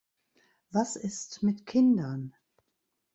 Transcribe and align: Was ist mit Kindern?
Was 0.71 0.95
ist 0.95 1.43
mit 1.43 1.67
Kindern? 1.67 2.33